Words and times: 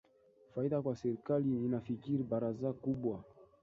faida 0.53 0.77
kwa 0.81 0.93
serikali 1.01 1.45
ninafikiri 1.47 2.23
baraza 2.29 2.69
kubwa 2.81 3.15